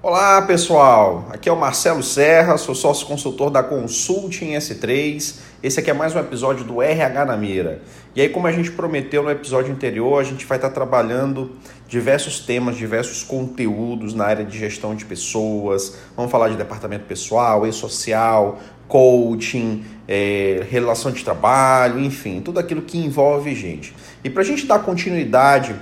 [0.00, 5.34] Olá pessoal, aqui é o Marcelo Serra, sou sócio consultor da Consulting S3.
[5.60, 7.82] Esse aqui é mais um episódio do RH na Mira.
[8.14, 11.50] E aí, como a gente prometeu no episódio anterior, a gente vai estar trabalhando
[11.88, 15.98] diversos temas, diversos conteúdos na área de gestão de pessoas.
[16.16, 22.98] Vamos falar de departamento pessoal, e-social, coaching, é, relação de trabalho, enfim, tudo aquilo que
[22.98, 23.92] envolve gente.
[24.22, 25.74] E para a gente dar continuidade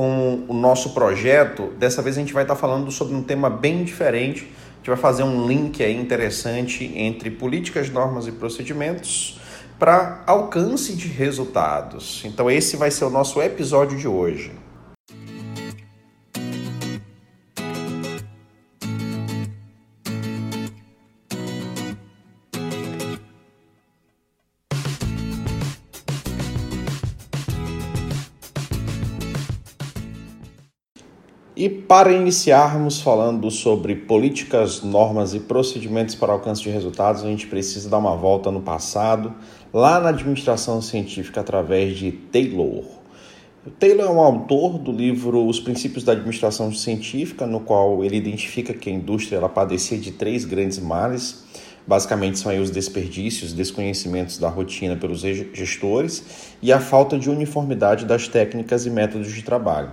[0.00, 3.84] com o nosso projeto, dessa vez a gente vai estar falando sobre um tema bem
[3.84, 4.44] diferente.
[4.44, 9.38] A gente vai fazer um link aí interessante entre políticas, normas e procedimentos
[9.78, 12.22] para alcance de resultados.
[12.24, 14.52] Então esse vai ser o nosso episódio de hoje.
[31.60, 37.46] E para iniciarmos falando sobre políticas, normas e procedimentos para alcance de resultados, a gente
[37.48, 39.34] precisa dar uma volta no passado,
[39.70, 42.82] lá na administração científica, através de Taylor.
[43.66, 48.16] O Taylor é um autor do livro Os Princípios da Administração Científica, no qual ele
[48.16, 51.44] identifica que a indústria ela padecia de três grandes males.
[51.86, 56.24] Basicamente são os desperdícios, desconhecimentos da rotina pelos gestores
[56.62, 59.90] e a falta de uniformidade das técnicas e métodos de trabalho.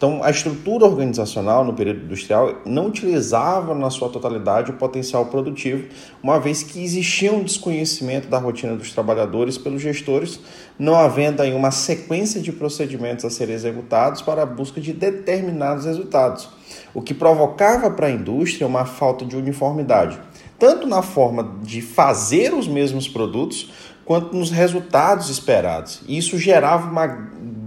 [0.00, 5.88] Então, a estrutura organizacional no período industrial não utilizava na sua totalidade o potencial produtivo,
[6.22, 10.40] uma vez que existia um desconhecimento da rotina dos trabalhadores pelos gestores,
[10.78, 15.84] não havendo aí uma sequência de procedimentos a serem executados para a busca de determinados
[15.84, 16.48] resultados,
[16.94, 20.18] o que provocava para a indústria uma falta de uniformidade,
[20.58, 23.70] tanto na forma de fazer os mesmos produtos,
[24.10, 26.00] quanto nos resultados esperados.
[26.08, 27.06] E isso gerava uma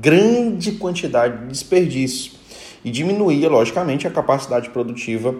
[0.03, 2.33] grande quantidade de desperdício
[2.83, 5.33] e diminuía, logicamente, a capacidade produtiva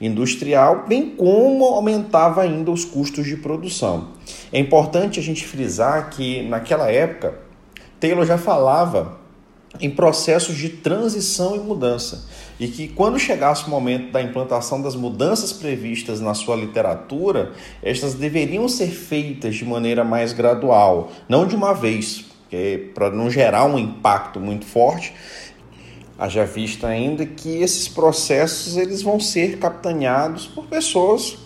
[0.00, 4.08] industrial, bem como aumentava ainda os custos de produção.
[4.50, 7.38] É importante a gente frisar que, naquela época,
[8.00, 9.18] Taylor já falava
[9.78, 12.26] em processos de transição e mudança,
[12.58, 18.14] e que quando chegasse o momento da implantação das mudanças previstas na sua literatura, estas
[18.14, 22.24] deveriam ser feitas de maneira mais gradual, não de uma vez,
[22.94, 25.12] para não gerar um impacto muito forte,
[26.18, 31.38] haja vista ainda que esses processos eles vão ser capitaneados por pessoas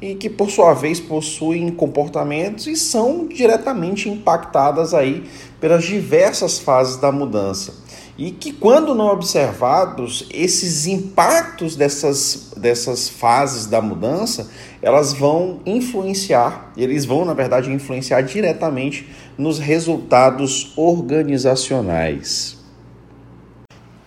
[0.00, 5.24] e que por sua vez possuem comportamentos e são diretamente impactadas aí
[5.60, 7.86] pelas diversas fases da mudança.
[8.18, 14.50] E que quando não observados, esses impactos dessas, dessas fases da mudança,
[14.80, 22.56] elas vão influenciar, eles vão, na verdade, influenciar diretamente nos resultados organizacionais.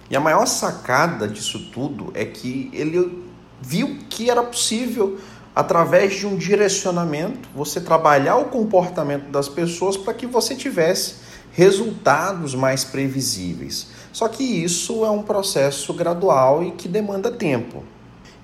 [0.10, 3.24] E a maior sacada disso tudo é que ele
[3.62, 5.20] viu que era possível,
[5.56, 11.16] através de um direcionamento, você trabalhar o comportamento das pessoas para que você tivesse
[11.52, 13.88] resultados mais previsíveis.
[14.12, 17.84] Só que isso é um processo gradual e que demanda tempo.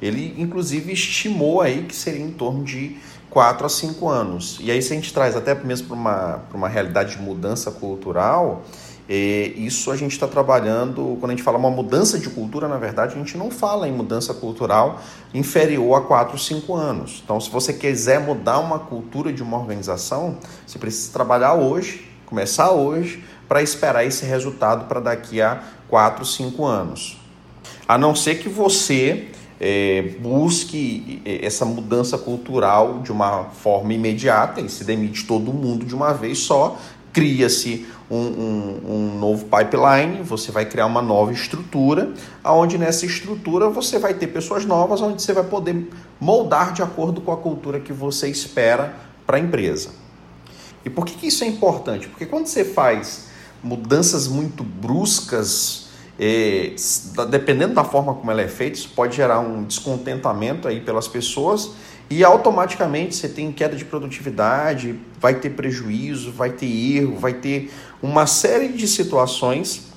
[0.02, 2.98] Ele, inclusive, estimou aí que seria em torno de
[3.36, 4.58] 4 a 5 anos.
[4.62, 8.64] E aí, se a gente traz até mesmo para uma, uma realidade de mudança cultural,
[9.10, 12.78] é, isso a gente está trabalhando, quando a gente fala uma mudança de cultura, na
[12.78, 15.02] verdade, a gente não fala em mudança cultural
[15.34, 17.22] inferior a 4, 5 anos.
[17.26, 22.72] Então, se você quiser mudar uma cultura de uma organização, você precisa trabalhar hoje, começar
[22.72, 27.20] hoje, para esperar esse resultado para daqui a 4, 5 anos.
[27.86, 29.28] A não ser que você
[29.60, 35.86] é, busque é, essa mudança cultural de uma forma imediata e se demite todo mundo
[35.86, 36.78] de uma vez só,
[37.14, 42.14] cria-se um, um, um, novo pipeline, você vai criar uma nova estrutura,
[42.44, 45.90] onde nessa estrutura você vai ter pessoas novas, onde você vai poder
[46.20, 48.94] moldar de acordo com a cultura que você espera
[49.26, 49.90] para a empresa.
[50.84, 52.08] E por que, que isso é importante?
[52.08, 53.28] Porque quando você faz
[53.64, 55.85] mudanças muito bruscas
[56.20, 56.74] é,
[57.30, 61.72] dependendo da forma como ela é feita, isso pode gerar um descontentamento aí pelas pessoas
[62.10, 67.72] e automaticamente você tem queda de produtividade, vai ter prejuízo, vai ter erro, vai ter
[68.02, 69.88] uma série de situações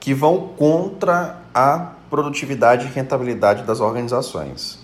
[0.00, 4.78] que vão contra a produtividade e rentabilidade das organizações.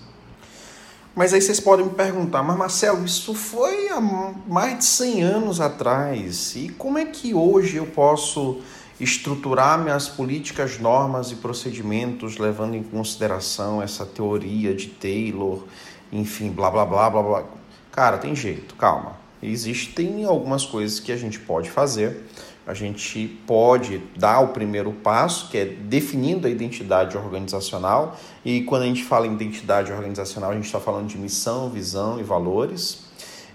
[1.15, 5.61] Mas aí vocês podem me perguntar, mas Marcelo, isso foi há mais de 100 anos
[5.61, 8.61] atrás, e como é que hoje eu posso
[9.01, 15.65] estruturar minhas políticas, normas e procedimentos levando em consideração essa teoria de Taylor,
[16.13, 17.45] enfim, blá blá blá blá blá.
[17.91, 19.19] Cara, tem jeito, calma.
[19.43, 22.25] Existem algumas coisas que a gente pode fazer
[22.71, 28.17] a gente pode dar o primeiro passo, que é definindo a identidade organizacional.
[28.45, 32.21] E quando a gente fala em identidade organizacional, a gente está falando de missão, visão
[32.21, 33.10] e valores.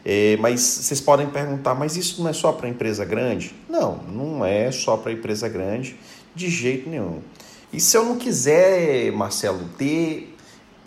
[0.06, 3.56] É, mas vocês podem perguntar, mas isso não é só para empresa grande?
[3.68, 5.96] Não, não é só para empresa grande,
[6.36, 7.22] de jeito nenhum.
[7.74, 10.36] E se eu não quiser, Marcelo, ter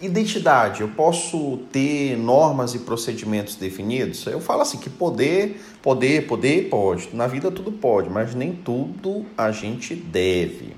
[0.00, 4.24] identidade, eu posso ter normas e procedimentos definidos?
[4.26, 7.10] Eu falo assim que poder, poder, poder pode.
[7.12, 10.77] Na vida tudo pode, mas nem tudo a gente deve.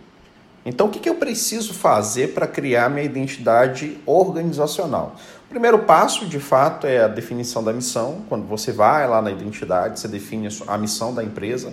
[0.65, 5.17] Então, o que, que eu preciso fazer para criar minha identidade organizacional?
[5.47, 8.23] O primeiro passo, de fato, é a definição da missão.
[8.29, 11.73] Quando você vai lá na identidade, você define a missão da empresa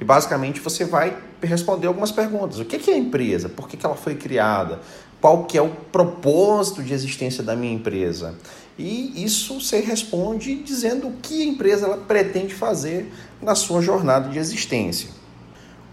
[0.00, 2.60] e, basicamente, você vai responder algumas perguntas.
[2.60, 3.48] O que, que é a empresa?
[3.48, 4.78] Por que, que ela foi criada?
[5.20, 8.34] qual que é o propósito de existência da minha empresa.
[8.78, 13.12] E isso você responde dizendo o que a empresa ela pretende fazer
[13.42, 15.10] na sua jornada de existência.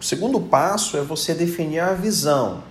[0.05, 2.63] O segundo passo é você definir a visão.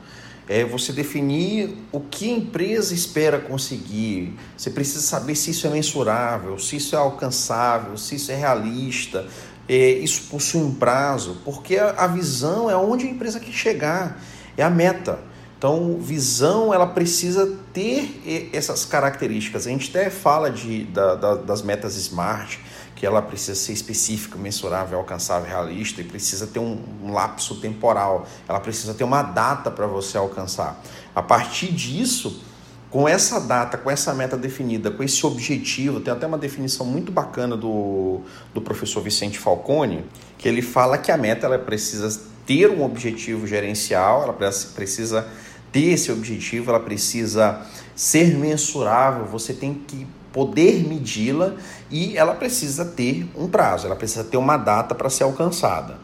[0.49, 4.39] É você definir o que a empresa espera conseguir.
[4.57, 9.27] Você precisa saber se isso é mensurável, se isso é alcançável, se isso é realista,
[9.69, 14.23] é, isso possui um prazo, porque a visão é onde a empresa quer chegar,
[14.57, 15.19] é a meta.
[15.59, 19.67] Então, visão ela precisa ter essas características.
[19.67, 22.61] A gente até fala de, da, da, das metas SMART,
[22.95, 28.27] que ela precisa ser específica, mensurável, alcançável, realista e precisa ter um, um lapso temporal.
[28.49, 30.81] Ela precisa ter uma data para você alcançar.
[31.15, 32.43] A partir disso,
[32.91, 37.11] com essa data, com essa meta definida, com esse objetivo, tem até uma definição muito
[37.11, 38.21] bacana do,
[38.55, 40.05] do professor Vicente Falcone,
[40.39, 45.27] que ele fala que a meta ela precisa ter um objetivo gerencial, ela precisa
[45.73, 47.67] ter esse objetivo, ela precisa
[47.97, 51.55] ser mensurável, você tem que poder medi-la
[51.89, 55.97] e ela precisa ter um prazo, ela precisa ter uma data para ser alcançada.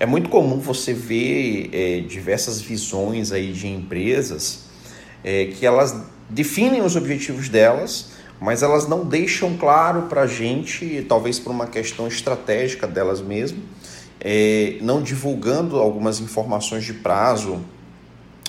[0.00, 4.60] É muito comum você ver é, diversas visões aí de empresas
[5.22, 5.94] é, que elas
[6.30, 11.66] definem os objetivos delas, mas elas não deixam claro para a gente, talvez por uma
[11.66, 13.62] questão estratégica delas mesmo,
[14.18, 17.60] é, não divulgando algumas informações de prazo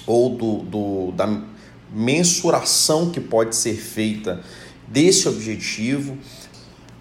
[0.08, 1.42] ou do, do, da
[1.92, 4.42] mensuração que pode ser feita
[4.88, 6.18] desse objetivo,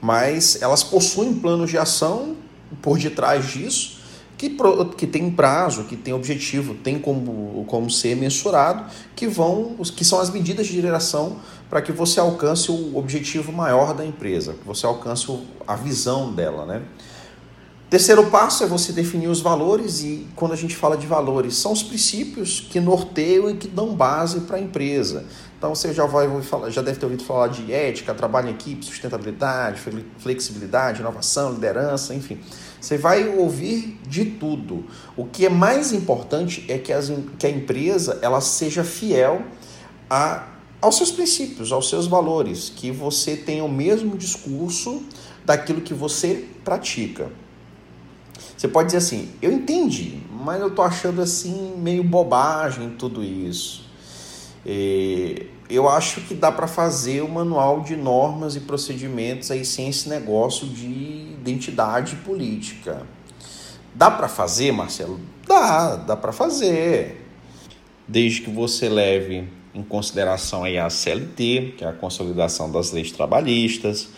[0.00, 2.36] mas elas possuem planos de ação
[2.82, 4.04] por detrás disso
[4.36, 4.56] que,
[4.96, 8.84] que tem prazo, que tem objetivo, tem como, como ser mensurado,
[9.14, 11.36] que vão, que são as medidas de direção
[11.70, 15.26] para que você alcance o objetivo maior da empresa, que você alcance
[15.66, 16.82] a visão dela, né?
[17.88, 21.70] Terceiro passo é você definir os valores e quando a gente fala de valores, são
[21.70, 25.26] os princípios que norteiam e que dão base para a empresa.
[25.64, 28.84] Então você já vai falar, já deve ter ouvido falar de ética, trabalho em equipe,
[28.84, 29.80] sustentabilidade,
[30.18, 32.38] flexibilidade, inovação, liderança, enfim.
[32.78, 34.84] Você vai ouvir de tudo.
[35.16, 39.40] O que é mais importante é que, as, que a empresa ela seja fiel
[40.10, 40.48] a,
[40.82, 45.02] aos seus princípios, aos seus valores, que você tenha o mesmo discurso
[45.46, 47.30] daquilo que você pratica.
[48.54, 53.82] Você pode dizer assim, eu entendi, mas eu tô achando assim meio bobagem tudo isso.
[54.66, 59.88] E eu acho que dá para fazer o manual de normas e procedimentos aí sem
[59.88, 63.06] esse negócio de identidade política.
[63.94, 65.20] Dá para fazer, Marcelo?
[65.46, 67.24] Dá, dá para fazer.
[68.06, 73.10] Desde que você leve em consideração aí a CLT, que é a consolidação das leis
[73.10, 74.08] trabalhistas,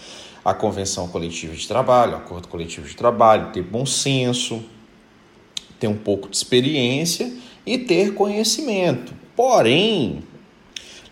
[0.45, 4.65] a convenção coletiva de trabalho, o acordo coletivo de trabalho, ter bom senso,
[5.79, 7.33] ter um pouco de experiência
[7.65, 9.15] e ter conhecimento.
[9.35, 10.23] Porém,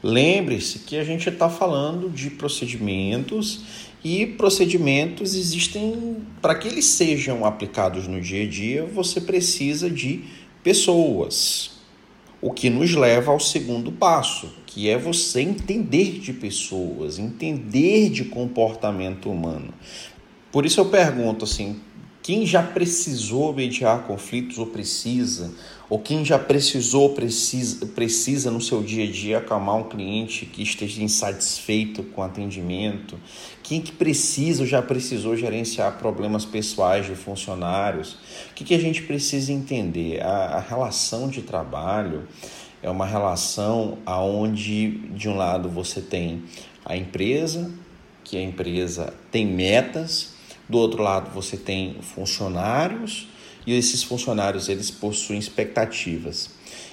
[0.05, 3.63] lembre-se que a gente está falando de procedimentos
[4.05, 10.23] e procedimentos existem para que eles sejam aplicados no dia a dia, você precisa de
[10.63, 11.71] pessoas.
[12.43, 18.27] O que nos leva ao segundo passo, que é você entender de pessoas, entender de
[18.27, 19.73] comportamento humano.
[20.53, 21.81] Por isso eu pergunto assim,
[22.25, 25.53] quem já precisou mediar conflitos ou precisa,
[25.91, 30.63] ou quem já precisou precisa, precisa no seu dia a dia acalmar um cliente que
[30.63, 33.21] esteja insatisfeito com o atendimento,
[33.63, 38.15] quem que precisa ou já precisou gerenciar problemas pessoais de funcionários,
[38.51, 40.23] o que, que a gente precisa entender?
[40.23, 42.27] A, a relação de trabalho
[42.83, 46.43] é uma relação aonde de um lado você tem
[46.87, 47.71] a empresa,
[48.25, 50.34] que a empresa tem metas,
[50.69, 53.29] do outro lado você tem funcionários
[53.67, 56.51] e esses funcionários eles possuem expectativas.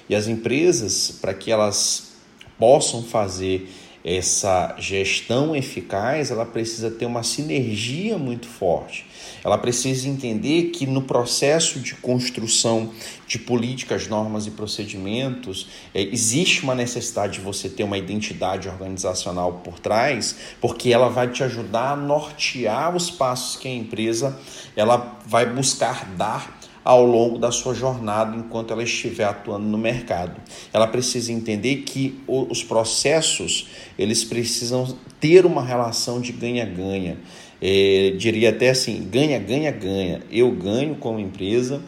[0.10, 2.12] E as empresas, para que elas
[2.58, 3.70] possam fazer
[4.04, 9.06] essa gestão eficaz, ela precisa ter uma sinergia muito forte.
[9.44, 12.92] Ela precisa entender que no processo de construção
[13.28, 19.62] de políticas, normas e procedimentos, é, existe uma necessidade de você ter uma identidade organizacional
[19.64, 24.38] por trás, porque ela vai te ajudar a nortear os passos que a empresa
[24.76, 30.40] ela vai buscar dar ao longo da sua jornada enquanto ela estiver atuando no mercado.
[30.74, 37.18] Ela precisa entender que os processos eles precisam ter uma relação de ganha-ganha.
[37.62, 40.22] É, diria até assim, ganha, ganha, ganha.
[40.32, 41.82] Eu ganho como empresa,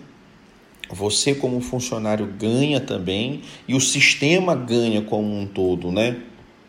[0.90, 6.18] você como funcionário ganha também e o sistema ganha como um todo, né?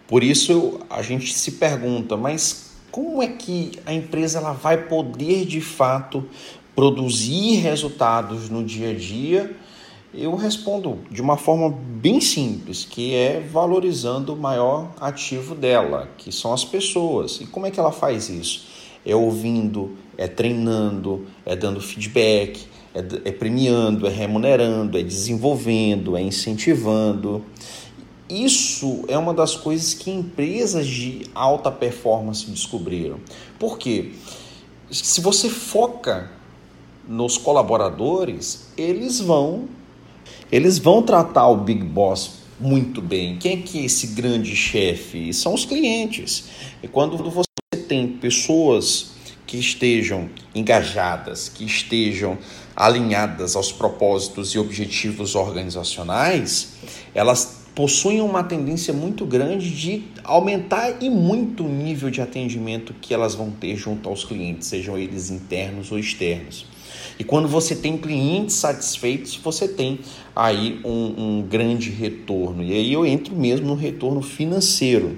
[0.07, 5.45] Por isso a gente se pergunta, mas como é que a empresa ela vai poder
[5.45, 6.27] de fato
[6.75, 9.55] produzir resultados no dia a dia?
[10.13, 16.31] Eu respondo de uma forma bem simples, que é valorizando o maior ativo dela, que
[16.31, 17.41] são as pessoas.
[17.41, 18.65] E como é que ela faz isso?
[19.05, 22.65] É ouvindo, é treinando, é dando feedback,
[22.95, 27.45] é, é premiando, é remunerando, é desenvolvendo, é incentivando.
[28.31, 33.19] Isso é uma das coisas que empresas de alta performance descobriram.
[33.59, 34.13] Por quê?
[34.91, 36.31] Se você foca
[37.09, 39.69] nos colaboradores, eles vão
[40.51, 43.37] eles vão tratar o Big Boss muito bem.
[43.39, 45.33] Quem é que é esse grande chefe?
[45.33, 46.45] São os clientes.
[46.83, 47.49] E quando você
[47.89, 49.13] tem pessoas
[49.47, 52.39] que estejam engajadas, que estejam
[52.75, 56.75] alinhadas aos propósitos e objetivos organizacionais,
[57.15, 63.13] elas possuem uma tendência muito grande de aumentar e muito o nível de atendimento que
[63.13, 66.67] elas vão ter junto aos clientes, sejam eles internos ou externos.
[67.19, 70.01] E quando você tem clientes satisfeitos, você tem
[70.35, 72.63] aí um, um grande retorno.
[72.63, 75.17] E aí eu entro mesmo no retorno financeiro.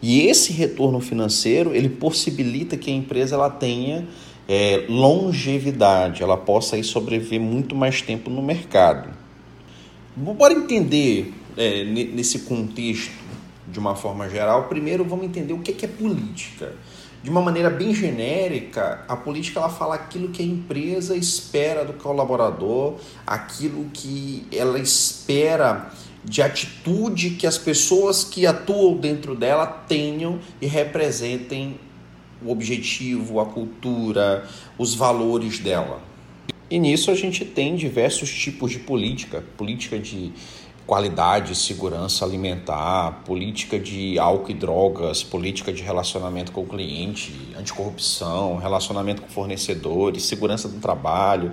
[0.00, 4.06] E esse retorno financeiro ele possibilita que a empresa ela tenha
[4.48, 9.10] é, longevidade, ela possa aí sobreviver muito mais tempo no mercado.
[10.16, 13.12] Bora entender é, nesse contexto
[13.68, 14.68] de uma forma geral.
[14.68, 16.72] Primeiro, vamos entender o que é política
[17.22, 21.92] de uma maneira bem genérica, a política ela fala aquilo que a empresa espera do
[21.92, 22.96] colaborador,
[23.26, 25.90] aquilo que ela espera
[26.24, 31.78] de atitude que as pessoas que atuam dentro dela tenham e representem
[32.42, 34.46] o objetivo, a cultura,
[34.78, 36.02] os valores dela.
[36.70, 40.32] E nisso a gente tem diversos tipos de política, política de
[40.90, 48.56] qualidade, segurança alimentar, política de álcool e drogas, política de relacionamento com o cliente, anticorrupção,
[48.56, 51.52] relacionamento com fornecedores, segurança do trabalho,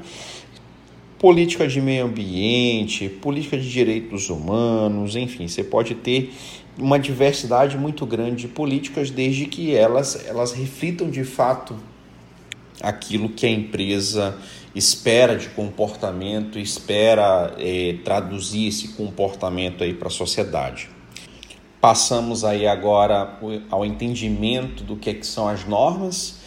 [1.20, 6.34] política de meio ambiente, política de direitos humanos, enfim, você pode ter
[6.76, 11.76] uma diversidade muito grande de políticas desde que elas, elas reflitam de fato
[12.82, 14.36] aquilo que a empresa
[14.78, 20.90] espera de comportamento, espera é, traduzir esse comportamento aí para a sociedade.
[21.82, 26.40] Passamos aí agora ao entendimento do que, é que são as normas,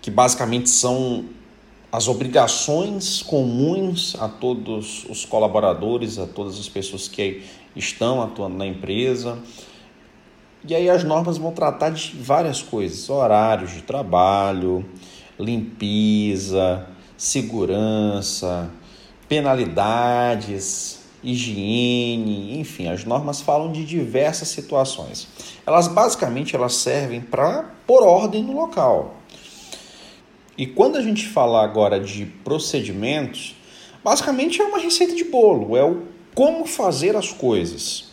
[0.00, 1.26] que basicamente são
[1.90, 7.42] as obrigações comuns a todos os colaboradores, a todas as pessoas que
[7.74, 9.38] estão atuando na empresa.
[10.66, 14.84] E aí as normas vão tratar de várias coisas, horários de trabalho,
[15.38, 18.70] limpeza, segurança,
[19.28, 25.26] penalidades, higiene, enfim, as normas falam de diversas situações.
[25.66, 29.16] Elas basicamente elas servem para pôr ordem no local.
[30.56, 33.54] E quando a gente falar agora de procedimentos,
[34.02, 36.02] basicamente é uma receita de bolo, é o
[36.34, 38.10] como fazer as coisas.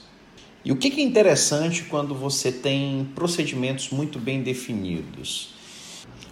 [0.65, 5.52] E o que é interessante quando você tem procedimentos muito bem definidos?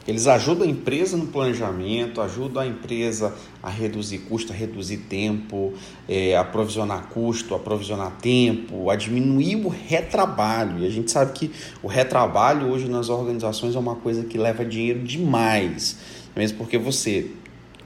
[0.08, 5.74] Eles ajudam a empresa no planejamento, ajudam a empresa a reduzir custo, a reduzir tempo,
[6.10, 10.80] é, a provisionar custo, a provisionar tempo, a diminuir o retrabalho.
[10.80, 11.52] E a gente sabe que
[11.84, 15.98] o retrabalho hoje nas organizações é uma coisa que leva dinheiro demais,
[16.36, 17.30] mesmo porque você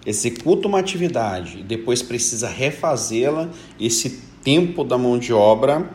[0.05, 5.89] executa uma atividade e depois precisa refazê-la, esse tempo da mão de obra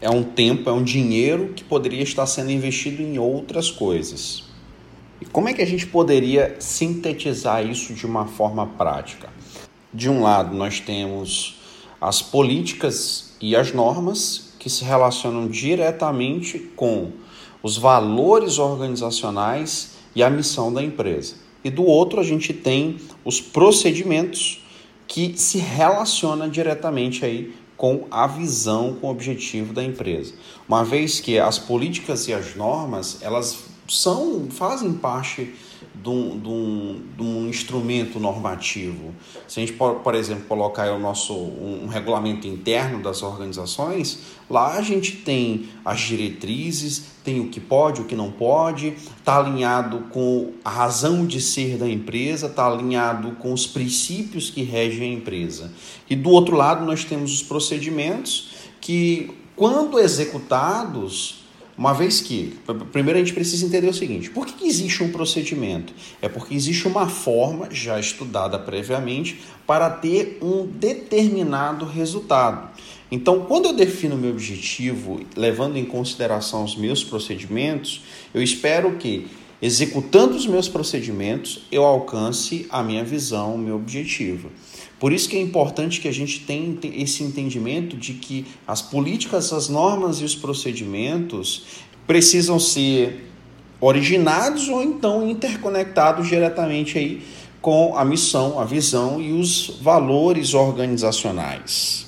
[0.00, 4.45] é um tempo, é um dinheiro que poderia estar sendo investido em outras coisas.
[5.20, 9.28] E como é que a gente poderia sintetizar isso de uma forma prática?
[9.92, 11.56] De um lado, nós temos
[12.00, 17.12] as políticas e as normas que se relacionam diretamente com
[17.62, 21.36] os valores organizacionais e a missão da empresa.
[21.64, 24.62] E do outro, a gente tem os procedimentos
[25.06, 30.34] que se relacionam diretamente aí com a visão, com o objetivo da empresa.
[30.68, 35.54] Uma vez que as políticas e as normas, elas são, fazem parte
[35.94, 39.14] de um, de, um, de um, instrumento normativo.
[39.48, 44.20] Se a gente, por, por exemplo, colocar o nosso, um, um, regulamento interno das organizações,
[44.48, 49.38] lá a gente tem as diretrizes, tem o que pode, o que não pode, está
[49.38, 55.10] alinhado com a razão de ser da empresa, está alinhado com os princípios que regem
[55.10, 55.72] a empresa.
[56.08, 58.50] E do outro lado, nós temos os procedimentos
[58.80, 61.45] que, quando executados,
[61.76, 62.58] uma vez que,
[62.90, 65.92] primeiro a gente precisa entender o seguinte: por que, existe um procedimento?
[66.22, 72.70] É porque existe uma forma já estudada previamente para ter um determinado resultado.
[73.10, 78.02] Então, quando eu defino meu objetivo, levando em consideração os meus procedimentos,
[78.34, 79.28] eu espero que,
[79.60, 84.50] executando os meus procedimentos, eu alcance a minha visão, o meu objetivo.
[84.98, 89.52] Por isso que é importante que a gente tenha esse entendimento de que as políticas,
[89.52, 91.64] as normas e os procedimentos
[92.06, 93.30] precisam ser
[93.80, 97.22] originados ou então interconectados diretamente aí
[97.60, 102.06] com a missão, a visão e os valores organizacionais.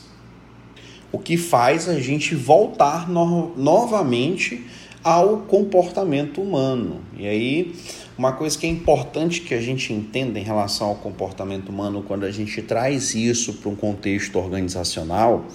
[1.11, 4.65] O que faz a gente voltar no novamente
[5.03, 7.01] ao comportamento humano.
[7.17, 7.75] E aí
[8.19, 12.25] uma coisa que é importante que a gente entenda em relação ao comportamento humano, quando
[12.25, 15.47] a gente traz isso para um contexto organizacional,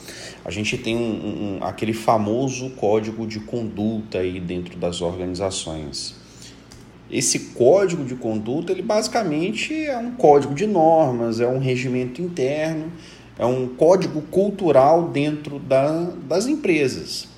[0.46, 6.16] a gente tem um, um, aquele famoso código de conduta aí dentro das organizações.
[7.12, 12.90] Esse código de conduta, ele basicamente é um código de normas, é um regimento interno,
[13.38, 17.33] é um código cultural dentro da, das empresas.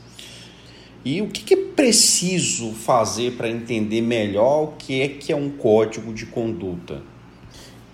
[1.06, 5.36] E o que, que é preciso fazer para entender melhor o que é que é
[5.36, 7.04] um código de conduta?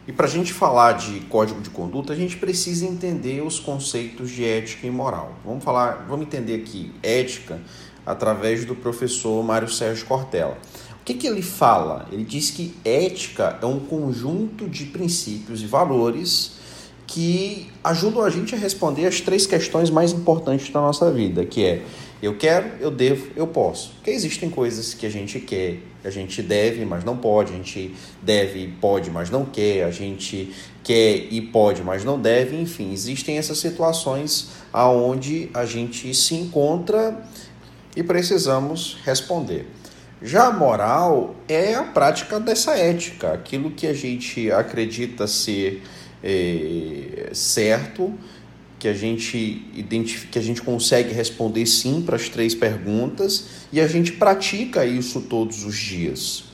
[0.07, 4.31] E para a gente falar de código de conduta, a gente precisa entender os conceitos
[4.31, 5.33] de ética e moral.
[5.43, 7.59] Vamos falar, vamos entender aqui ética
[8.05, 10.57] através do professor Mário Sérgio Cortella.
[11.01, 12.07] O que, que ele fala?
[12.13, 16.53] Ele diz que ética é um conjunto de princípios e valores
[17.05, 21.65] que ajudam a gente a responder as três questões mais importantes da nossa vida, que
[21.65, 21.83] é
[22.21, 23.93] eu quero, eu devo, eu posso.
[23.95, 27.95] Porque existem coisas que a gente quer, a gente deve, mas não pode, a gente
[28.21, 32.93] deve e pode, mas não quer, a gente quer e pode, mas não deve, enfim,
[32.93, 37.23] existem essas situações aonde a gente se encontra
[37.95, 39.67] e precisamos responder.
[40.21, 45.81] Já a moral é a prática dessa ética, aquilo que a gente acredita ser
[46.23, 48.13] é, certo
[48.81, 53.79] que a gente identifica, que a gente consegue responder sim para as três perguntas e
[53.79, 56.45] a gente pratica isso todos os dias.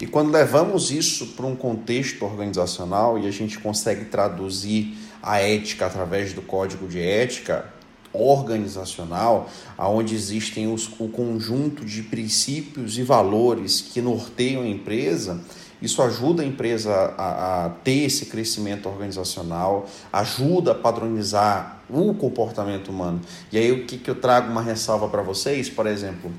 [0.00, 5.86] E quando levamos isso para um contexto organizacional e a gente consegue traduzir a ética
[5.86, 7.72] através do código de ética
[8.12, 9.48] organizacional,
[9.78, 15.40] aonde existem os, o conjunto de princípios e valores que norteiam a empresa,
[15.82, 22.88] isso ajuda a empresa a, a, ter esse crescimento organizacional, ajuda a padronizar o comportamento
[22.88, 23.20] humano.
[23.50, 26.30] E aí o que, que eu trago uma ressalva para vocês, por exemplo,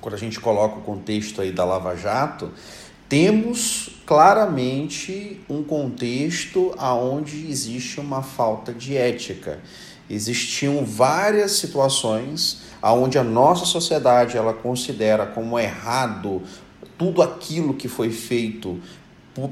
[0.00, 2.52] quando a gente coloca o contexto aí da Lava Jato,
[3.08, 9.58] temos claramente um contexto aonde existe uma falta de ética.
[10.08, 16.42] Existiam várias situações aonde a nossa sociedade ela considera como errado
[17.00, 18.78] tudo aquilo que foi feito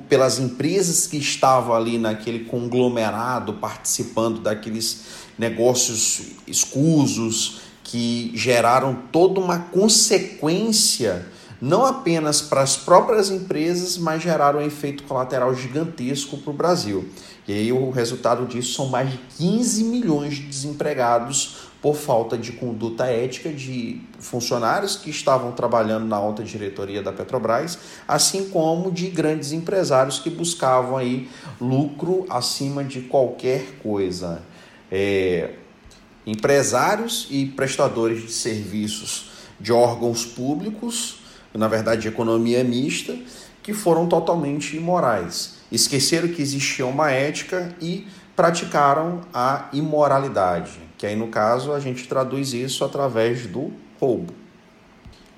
[0.06, 5.04] pelas empresas que estavam ali naquele conglomerado participando daqueles
[5.38, 11.26] negócios escusos que geraram toda uma consequência
[11.58, 17.08] não apenas para as próprias empresas, mas geraram um efeito colateral gigantesco para o Brasil.
[17.48, 22.52] E aí o resultado disso são mais de 15 milhões de desempregados por falta de
[22.52, 29.08] conduta ética de funcionários que estavam trabalhando na alta diretoria da Petrobras, assim como de
[29.08, 31.28] grandes empresários que buscavam aí
[31.60, 34.42] lucro acima de qualquer coisa.
[34.90, 35.54] É,
[36.26, 41.20] empresários e prestadores de serviços de órgãos públicos,
[41.54, 43.16] na verdade de economia mista,
[43.62, 45.58] que foram totalmente imorais.
[45.70, 52.06] Esqueceram que existia uma ética e praticaram a imoralidade que aí no caso a gente
[52.08, 54.34] traduz isso através do roubo.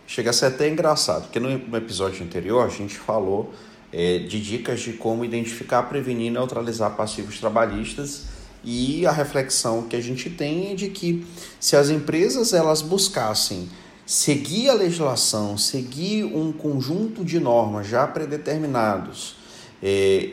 [0.07, 3.55] Chega a ser até engraçado, porque no episódio anterior a gente falou
[3.92, 8.25] é, de dicas de como identificar, prevenir e neutralizar passivos trabalhistas
[8.64, 11.27] e a reflexão que a gente tem é de que
[11.59, 13.68] se as empresas elas buscassem
[14.05, 19.37] seguir a legislação, seguir um conjunto de normas já predeterminados,
[19.83, 20.31] é,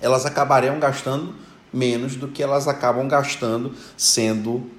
[0.00, 1.34] elas acabariam gastando
[1.72, 4.70] menos do que elas acabam gastando sendo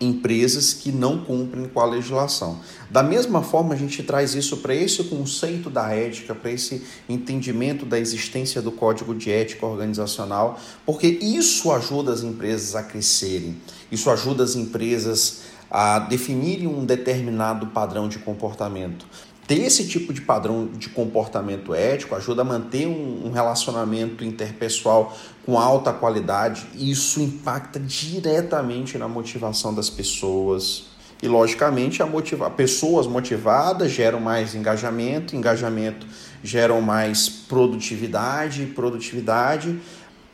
[0.00, 2.60] empresas que não cumprem com a legislação.
[2.88, 7.84] Da mesma forma, a gente traz isso para esse conceito da ética, para esse entendimento
[7.84, 13.56] da existência do código de ética organizacional, porque isso ajuda as empresas a crescerem,
[13.90, 19.06] isso ajuda as empresas a definirem um determinado padrão de comportamento.
[19.48, 25.58] Ter esse tipo de padrão de comportamento ético ajuda a manter um, relacionamento interpessoal com
[25.58, 30.88] alta qualidade e isso impacta diretamente na motivação das pessoas.
[31.22, 36.06] E, logicamente, a motiva pessoas motivadas geram mais engajamento, engajamento
[36.44, 39.80] geram mais produtividade, produtividade,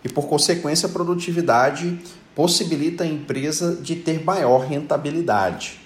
[0.02, 2.00] e, por consequência, produtividade
[2.34, 5.83] possibilita a empresa de ter maior rentabilidade.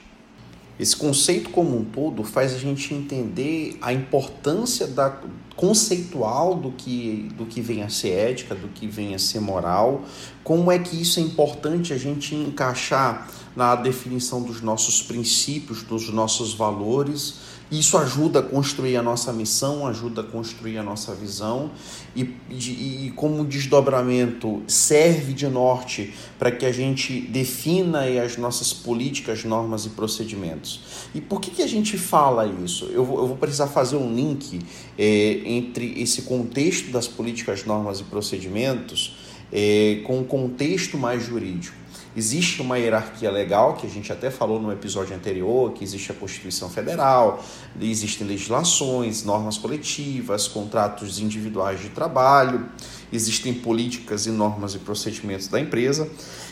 [0.79, 5.21] Esse conceito como um todo faz a gente entender a importância da
[5.57, 10.05] conceitual do que, do que vem a ser ética, do que vem a ser moral,
[10.45, 16.11] como é que isso é importante a gente encaixar na definição dos nossos princípios, dos
[16.11, 21.71] nossos valores isso ajuda a construir a nossa missão, ajuda a construir a nossa visão
[22.17, 28.73] e, e, e como desdobramento serve de norte para que a gente defina as nossas
[28.73, 30.81] políticas, normas e procedimentos.
[31.15, 32.87] E por que, que a gente fala isso?
[32.87, 34.61] Eu vou, eu vou precisar fazer um link
[34.97, 39.17] é, entre esse contexto das políticas, normas e procedimentos
[39.53, 41.77] é, com o contexto mais jurídico.
[42.17, 46.15] Existe uma hierarquia legal, que a gente até falou no episódio anterior, que existe a
[46.15, 47.45] Constituição Federal,
[47.81, 52.69] existem legislações, normas coletivas, contratos individuais de trabalho,
[53.13, 56.09] existem políticas e normas e procedimentos da empresa.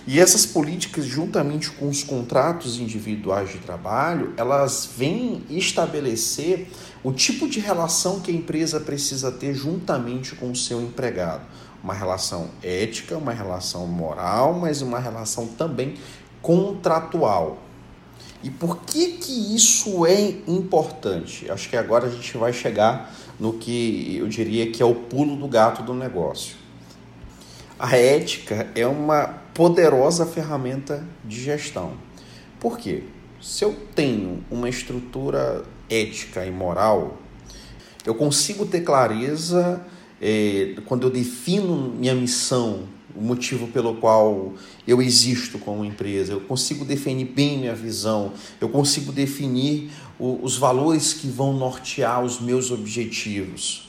[0.06, 6.68] E essas políticas, juntamente com os contratos individuais de trabalho, elas vêm estabelecer
[7.02, 11.42] o tipo de relação que a empresa precisa ter juntamente com o seu empregado
[11.86, 15.94] uma relação ética, uma relação moral, mas uma relação também
[16.42, 17.58] contratual.
[18.42, 21.48] E por que que isso é importante?
[21.48, 25.36] Acho que agora a gente vai chegar no que eu diria que é o pulo
[25.36, 26.56] do gato do negócio.
[27.78, 31.92] A ética é uma poderosa ferramenta de gestão.
[32.58, 33.04] Por quê?
[33.40, 37.18] Se eu tenho uma estrutura ética e moral,
[38.04, 39.80] eu consigo ter clareza
[40.20, 44.52] é, quando eu defino minha missão, o motivo pelo qual
[44.86, 50.56] eu existo como empresa, eu consigo definir bem minha visão, eu consigo definir o, os
[50.56, 53.88] valores que vão nortear os meus objetivos.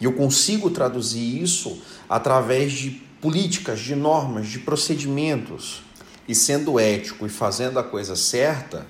[0.00, 5.82] E eu consigo traduzir isso através de políticas, de normas, de procedimentos.
[6.26, 8.86] E sendo ético e fazendo a coisa certa,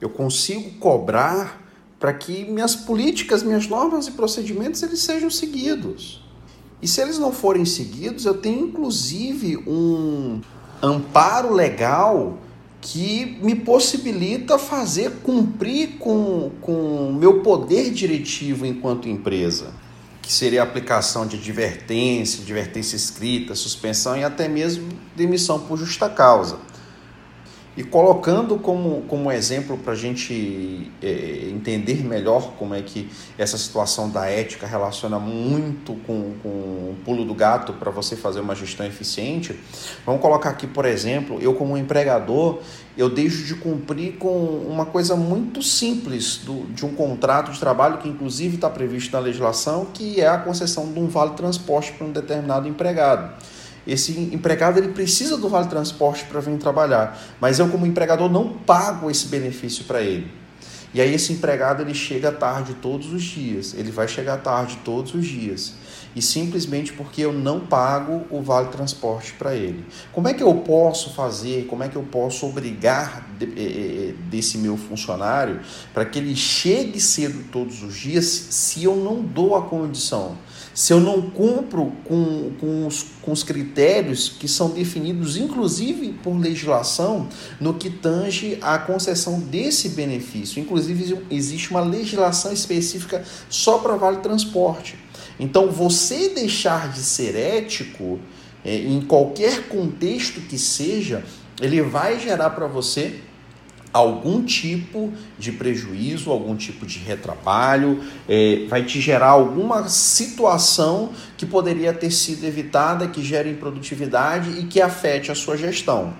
[0.00, 1.65] eu consigo cobrar
[1.98, 6.22] para que minhas políticas, minhas normas e procedimentos eles sejam seguidos.
[6.80, 10.40] E se eles não forem seguidos, eu tenho inclusive um
[10.82, 12.38] amparo legal
[12.80, 19.72] que me possibilita fazer cumprir com o meu poder diretivo enquanto empresa,
[20.20, 26.08] que seria a aplicação de advertência, advertência escrita, suspensão e até mesmo demissão por justa
[26.08, 26.58] causa.
[27.76, 33.58] E colocando como, como exemplo para a gente é, entender melhor como é que essa
[33.58, 38.54] situação da ética relaciona muito com, com o pulo do gato para você fazer uma
[38.54, 39.60] gestão eficiente,
[40.06, 42.60] vamos colocar aqui, por exemplo, eu como empregador,
[42.96, 44.34] eu deixo de cumprir com
[44.66, 49.18] uma coisa muito simples do, de um contrato de trabalho que inclusive está previsto na
[49.18, 53.34] legislação, que é a concessão de um vale transporte para um determinado empregado.
[53.86, 58.48] Esse empregado ele precisa do vale transporte para vir trabalhar, mas eu como empregador não
[58.48, 60.30] pago esse benefício para ele.
[60.92, 65.14] E aí esse empregado ele chega tarde todos os dias, ele vai chegar tarde todos
[65.14, 65.74] os dias.
[66.16, 69.84] E simplesmente porque eu não pago o vale transporte para ele.
[70.12, 74.14] Como é que eu posso fazer, como é que eu posso obrigar de, eh, eh,
[74.30, 75.60] desse meu funcionário
[75.92, 80.38] para que ele chegue cedo todos os dias se eu não dou a condição?
[80.76, 86.38] se eu não cumpro com, com, os, com os critérios que são definidos, inclusive por
[86.38, 90.60] legislação, no que tange à concessão desse benefício.
[90.60, 94.98] Inclusive, existe uma legislação específica só para vale transporte.
[95.38, 98.18] Então, você deixar de ser ético,
[98.64, 101.24] é, em qualquer contexto que seja,
[101.60, 103.20] ele vai gerar para você
[103.92, 111.46] algum tipo de prejuízo, algum tipo de retrabalho, é, vai te gerar alguma situação que
[111.46, 116.12] poderia ter sido evitada, que gere improdutividade e que afete a sua gestão.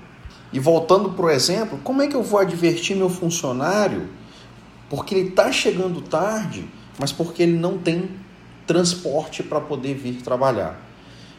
[0.52, 4.08] E voltando para o exemplo, como é que eu vou advertir meu funcionário
[4.88, 6.64] porque ele está chegando tarde,
[6.98, 8.08] mas porque ele não tem
[8.66, 10.80] transporte para poder vir trabalhar?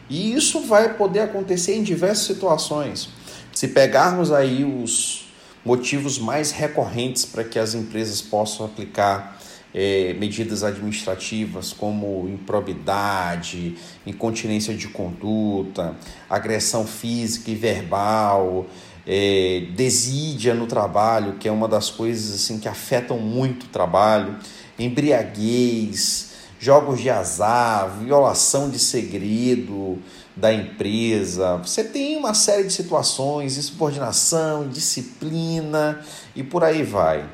[0.10, 3.10] E isso vai poder acontecer em diversas situações.
[3.52, 5.28] Se pegarmos aí os
[5.66, 9.38] motivos mais recorrentes para que as empresas possam aplicar
[9.74, 15.96] é, medidas administrativas como improbidade, incontinência de conduta,
[16.30, 18.66] agressão física e verbal,
[19.06, 24.38] é, desídia no trabalho, que é uma das coisas assim que afetam muito o trabalho,
[24.80, 29.98] embriaguez, jogos de azar, violação de segredo
[30.36, 31.58] da empresa.
[31.58, 36.02] Você tem uma série de situações, insubordinação, disciplina
[36.36, 37.28] e por aí vai.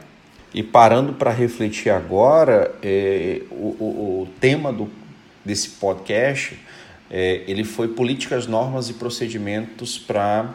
[0.53, 4.89] E parando para refletir agora, é, o, o, o, tema do,
[5.43, 6.59] desse podcast
[7.09, 10.53] é, ele foi políticas, normas e procedimentos para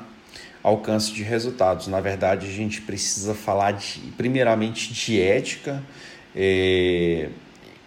[0.63, 1.87] alcance de resultados.
[1.89, 5.83] Na verdade, a gente precisa falar de, primeiramente de ética,
[6.35, 7.29] é,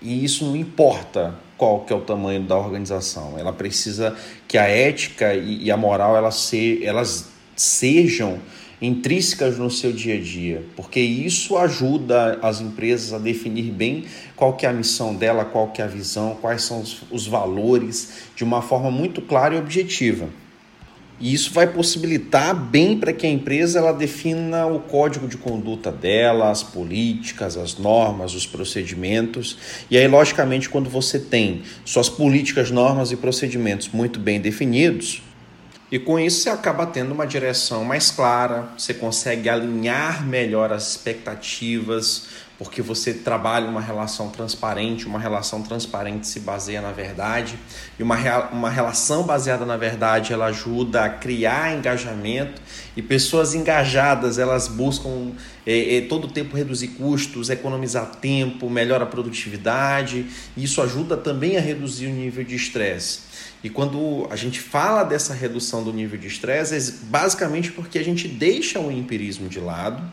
[0.01, 3.37] e isso não importa qual que é o tamanho da organização.
[3.37, 4.15] Ela precisa
[4.47, 8.39] que a ética e, a moral elas, se, elas sejam
[8.81, 14.53] intrínsecas no seu dia a dia, porque isso ajuda as empresas a definir bem qual
[14.53, 18.27] que é a missão dela, qual que é a visão, quais são os, os valores,
[18.35, 20.27] de uma forma muito clara e objetiva.
[21.21, 25.91] E isso vai possibilitar bem para que a empresa ela defina o código de conduta
[25.91, 29.57] dela, as políticas, as normas, os procedimentos.
[29.89, 35.21] E aí, logicamente, quando você tem suas políticas, normas e procedimentos muito bem definidos,
[35.91, 40.91] e com isso você acaba tendo uma direção mais clara, você consegue alinhar melhor as
[40.91, 42.27] expectativas,
[42.63, 47.57] porque você trabalha uma relação transparente, uma relação transparente se baseia na verdade,
[47.97, 48.15] e uma,
[48.51, 52.61] uma relação baseada na verdade ela ajuda a criar engajamento,
[52.95, 55.31] e pessoas engajadas elas buscam
[55.65, 61.17] é, é, todo o tempo reduzir custos, economizar tempo, melhora a produtividade, e isso ajuda
[61.17, 63.31] também a reduzir o nível de estresse.
[63.63, 68.03] E quando a gente fala dessa redução do nível de estresse, é basicamente porque a
[68.03, 70.03] gente deixa o empirismo de lado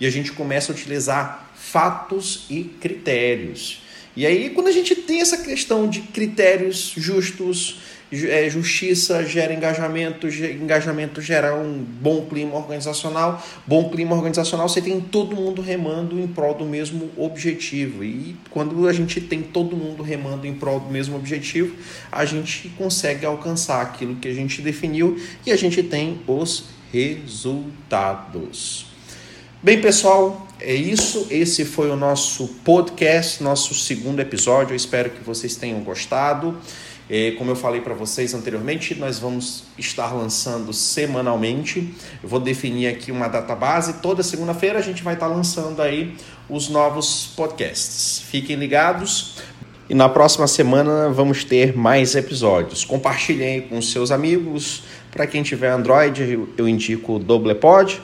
[0.00, 3.82] e a gente começa a utilizar fatos e critérios.
[4.16, 7.78] E aí, quando a gente tem essa questão de critérios justos,
[8.10, 15.00] é, justiça gera engajamento, engajamento gera um bom clima organizacional, bom clima organizacional você tem
[15.00, 18.02] todo mundo remando em prol do mesmo objetivo.
[18.02, 21.76] E quando a gente tem todo mundo remando em prol do mesmo objetivo,
[22.10, 25.16] a gente consegue alcançar aquilo que a gente definiu
[25.46, 28.88] e a gente tem os resultados.
[29.60, 31.26] Bem, pessoal, é isso.
[31.32, 34.72] Esse foi o nosso podcast, nosso segundo episódio.
[34.72, 36.56] Eu espero que vocês tenham gostado.
[37.10, 41.92] É, como eu falei para vocês anteriormente, nós vamos estar lançando semanalmente.
[42.22, 43.94] Eu vou definir aqui uma data base.
[43.94, 46.14] Toda segunda-feira a gente vai estar lançando aí
[46.48, 48.22] os novos podcasts.
[48.30, 49.38] Fiquem ligados.
[49.90, 52.84] E na próxima semana vamos ter mais episódios.
[52.84, 54.84] Compartilhem com seus amigos.
[55.10, 58.00] Para quem tiver Android, eu indico o Doblepod.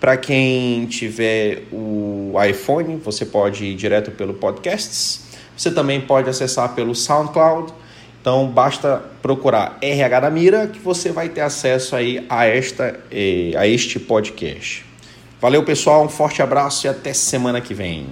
[0.00, 5.24] Para quem tiver o iPhone, você pode ir direto pelo Podcasts.
[5.56, 7.72] Você também pode acessar pelo SoundCloud.
[8.20, 13.52] Então basta procurar RH da Mira que você vai ter acesso aí a, esta, eh,
[13.56, 14.84] a este podcast.
[15.40, 18.08] Valeu pessoal, um forte abraço e até semana que vem.